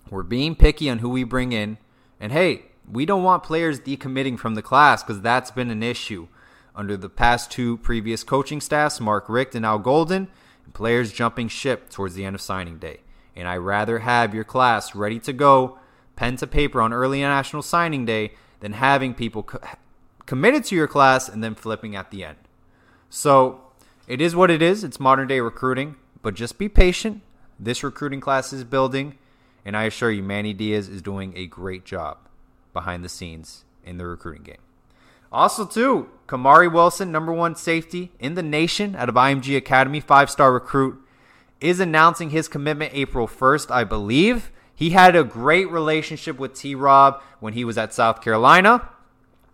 We're 0.10 0.24
being 0.24 0.56
picky 0.56 0.90
on 0.90 1.00
who 1.00 1.10
we 1.10 1.24
bring 1.24 1.52
in. 1.52 1.78
And 2.20 2.32
hey, 2.32 2.66
we 2.92 3.06
don't 3.06 3.24
want 3.24 3.44
players 3.44 3.80
decommitting 3.80 4.38
from 4.38 4.56
the 4.56 4.62
class 4.62 5.04
because 5.04 5.22
that's 5.22 5.52
been 5.52 5.70
an 5.70 5.84
issue 5.84 6.28
under 6.76 6.98
the 6.98 7.10
past 7.10 7.52
two 7.52 7.78
previous 7.78 8.24
coaching 8.24 8.62
staffs, 8.62 9.00
Mark 9.00 9.30
Richt 9.30 9.56
and 9.56 9.66
Al 9.66 9.80
Golden, 9.80 10.28
and 10.66 10.74
players 10.74 11.14
jumping 11.14 11.48
ship 11.48 11.90
towards 11.90 12.16
the 12.16 12.26
end 12.26 12.36
of 12.36 12.42
signing 12.42 12.78
day. 12.78 13.02
And 13.36 13.48
I 13.48 13.58
rather 13.58 14.00
have 14.00 14.34
your 14.34 14.44
class 14.44 14.96
ready 14.96 15.20
to 15.20 15.34
go, 15.34 15.80
pen 16.16 16.36
to 16.38 16.48
paper 16.48 16.82
on 16.82 16.94
early 16.94 17.22
national 17.22 17.62
signing 17.62 18.06
day, 18.06 18.34
than 18.60 18.74
having 18.74 19.14
people 19.14 19.44
co- 19.44 19.60
committed 20.26 20.64
to 20.66 20.76
your 20.76 20.88
class 20.88 21.28
and 21.28 21.44
then 21.44 21.56
flipping 21.56 21.96
at 21.96 22.12
the 22.12 22.24
end. 22.24 22.38
So 23.10 23.62
it 24.08 24.22
is 24.22 24.36
what 24.36 24.50
it 24.50 24.62
is. 24.62 24.84
It's 24.84 25.00
modern 25.00 25.28
day 25.28 25.40
recruiting, 25.40 25.96
but 26.22 26.34
just 26.34 26.58
be 26.58 26.70
patient. 26.70 27.22
This 27.60 27.84
recruiting 27.84 28.20
class 28.20 28.54
is 28.54 28.64
building, 28.64 29.18
and 29.66 29.78
I 29.78 29.84
assure 29.84 30.12
you, 30.12 30.24
Manny 30.24 30.54
Diaz 30.54 30.90
is 30.90 31.02
doing 31.02 31.34
a 31.36 31.48
great 31.48 31.86
job 31.86 32.18
behind 32.74 33.04
the 33.04 33.10
scenes 33.10 33.66
in 33.84 33.98
the 33.98 34.06
recruiting 34.06 34.44
game. 34.44 34.58
Also, 35.32 35.66
too, 35.66 36.10
Kamari 36.28 36.72
Wilson, 36.72 37.12
number 37.12 37.34
one 37.34 37.56
safety 37.56 38.12
in 38.20 38.36
the 38.36 38.44
nation 38.44 38.96
out 38.96 39.10
of 39.10 39.16
IMG 39.16 39.58
Academy, 39.58 40.00
five 40.00 40.30
star 40.30 40.54
recruit, 40.54 41.00
is 41.60 41.80
announcing 41.80 42.30
his 42.30 42.48
commitment 42.48 42.92
April 42.94 43.28
1st, 43.28 43.72
I 43.72 43.84
believe. 43.84 44.52
He 44.76 44.92
had 44.92 45.16
a 45.16 45.24
great 45.24 45.72
relationship 45.72 46.38
with 46.38 46.54
T 46.54 46.76
Rob 46.76 47.22
when 47.40 47.54
he 47.54 47.64
was 47.64 47.78
at 47.78 47.94
South 47.94 48.22
Carolina. 48.22 48.90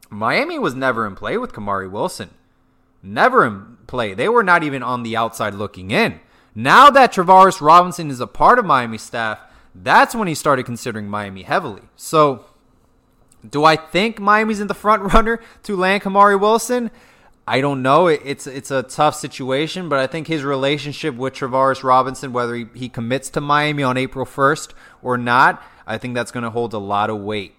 Miami 0.09 0.57
was 0.57 0.73
never 0.73 1.05
in 1.05 1.15
play 1.15 1.37
with 1.37 1.53
Kamari 1.53 1.89
Wilson. 1.89 2.31
Never 3.03 3.45
in 3.45 3.77
play. 3.87 4.13
They 4.13 4.27
were 4.27 4.43
not 4.43 4.63
even 4.63 4.81
on 4.81 5.03
the 5.03 5.15
outside 5.15 5.53
looking 5.53 5.91
in. 5.91 6.19
Now 6.55 6.89
that 6.89 7.13
Travaris 7.13 7.61
Robinson 7.61 8.09
is 8.09 8.19
a 8.19 8.27
part 8.27 8.59
of 8.59 8.65
Miami 8.65 8.97
staff, 8.97 9.39
that's 9.75 10.15
when 10.15 10.27
he 10.27 10.35
started 10.35 10.65
considering 10.65 11.07
Miami 11.07 11.43
heavily. 11.43 11.83
So 11.95 12.45
do 13.47 13.63
I 13.63 13.75
think 13.75 14.19
Miami's 14.19 14.59
in 14.59 14.67
the 14.67 14.73
front 14.73 15.13
runner 15.13 15.39
to 15.63 15.75
land 15.75 16.03
Kamari 16.03 16.39
Wilson? 16.39 16.91
I 17.47 17.61
don't 17.61 17.81
know. 17.81 18.05
It's 18.05 18.45
it's 18.45 18.69
a 18.69 18.83
tough 18.83 19.15
situation, 19.15 19.89
but 19.89 19.97
I 19.97 20.05
think 20.05 20.27
his 20.27 20.43
relationship 20.43 21.15
with 21.15 21.33
Travaris 21.33 21.83
Robinson, 21.83 22.31
whether 22.31 22.53
he, 22.53 22.67
he 22.75 22.89
commits 22.89 23.31
to 23.31 23.41
Miami 23.41 23.81
on 23.81 23.97
April 23.97 24.23
1st 24.25 24.73
or 25.01 25.17
not, 25.17 25.63
I 25.87 25.97
think 25.97 26.13
that's 26.13 26.29
going 26.29 26.43
to 26.43 26.51
hold 26.51 26.75
a 26.75 26.77
lot 26.77 27.09
of 27.09 27.19
weight 27.21 27.55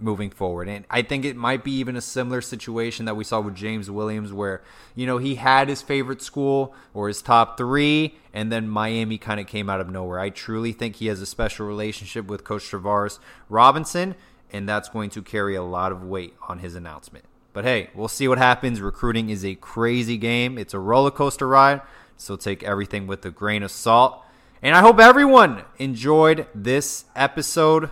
moving 0.00 0.30
forward. 0.30 0.68
And 0.68 0.84
I 0.90 1.02
think 1.02 1.24
it 1.24 1.36
might 1.36 1.62
be 1.62 1.72
even 1.72 1.96
a 1.96 2.00
similar 2.00 2.40
situation 2.40 3.04
that 3.04 3.16
we 3.16 3.24
saw 3.24 3.40
with 3.40 3.54
James 3.54 3.90
Williams, 3.90 4.32
where, 4.32 4.62
you 4.94 5.06
know, 5.06 5.18
he 5.18 5.36
had 5.36 5.68
his 5.68 5.82
favorite 5.82 6.22
school 6.22 6.74
or 6.94 7.08
his 7.08 7.22
top 7.22 7.56
three, 7.56 8.14
and 8.32 8.50
then 8.50 8.68
Miami 8.68 9.18
kind 9.18 9.40
of 9.40 9.46
came 9.46 9.68
out 9.68 9.80
of 9.80 9.90
nowhere. 9.90 10.18
I 10.18 10.30
truly 10.30 10.72
think 10.72 10.96
he 10.96 11.06
has 11.06 11.20
a 11.20 11.26
special 11.26 11.66
relationship 11.66 12.26
with 12.26 12.44
Coach 12.44 12.62
Travaris 12.70 13.18
Robinson 13.48 14.14
and 14.52 14.68
that's 14.68 14.88
going 14.88 15.10
to 15.10 15.22
carry 15.22 15.54
a 15.54 15.62
lot 15.62 15.92
of 15.92 16.04
weight 16.04 16.34
on 16.48 16.58
his 16.58 16.74
announcement. 16.74 17.24
But 17.52 17.64
hey, 17.64 17.90
we'll 17.94 18.08
see 18.08 18.28
what 18.28 18.38
happens. 18.38 18.80
Recruiting 18.80 19.30
is 19.30 19.44
a 19.44 19.54
crazy 19.56 20.16
game, 20.16 20.58
it's 20.58 20.74
a 20.74 20.78
roller 20.78 21.10
coaster 21.10 21.48
ride, 21.48 21.82
so 22.16 22.36
take 22.36 22.62
everything 22.62 23.06
with 23.06 23.24
a 23.24 23.30
grain 23.30 23.62
of 23.62 23.70
salt. 23.70 24.22
And 24.62 24.74
I 24.76 24.80
hope 24.80 25.00
everyone 25.00 25.64
enjoyed 25.78 26.46
this 26.54 27.06
episode 27.16 27.90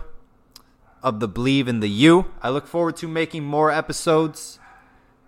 of 1.03 1.19
the 1.19 1.29
Bleav 1.29 1.67
in 1.67 1.79
the 1.79 1.89
U. 1.89 2.25
I 2.41 2.49
look 2.49 2.67
forward 2.67 2.97
to 2.97 3.07
making 3.07 3.43
more 3.43 3.71
episodes 3.71 4.59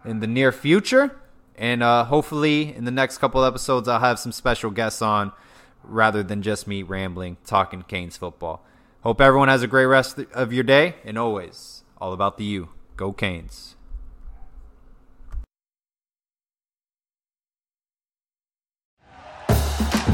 in 0.06 0.19
the 0.19 0.28
near 0.28 0.52
future. 0.52 1.17
And 1.56 1.84
uh, 1.84 2.06
hopefully, 2.06 2.74
in 2.76 2.86
the 2.86 2.91
next 2.91 3.19
couple 3.19 3.43
episodes, 3.43 3.88
I'll 3.88 4.00
have 4.00 4.19
some 4.19 4.32
special 4.32 4.72
guests 4.72 5.02
on 5.02 5.32
rather 5.84 6.24
than 6.24 6.41
just 6.41 6.67
me 6.67 6.84
rambling, 6.84 7.38
talking 7.46 7.84
Canes 7.84 8.17
football. 8.17 8.65
Hope 9.02 9.19
everyone 9.19 9.48
has 9.48 9.63
a 9.63 9.67
great 9.67 9.86
rest 9.86 10.19
of 10.34 10.54
your 10.54 10.63
day, 10.63 10.96
and 11.04 11.17
always 11.17 11.84
all 12.00 12.13
about 12.13 12.38
the 12.38 12.46
U. 12.46 12.69
Go 12.98 13.12
Canes. 13.12 13.76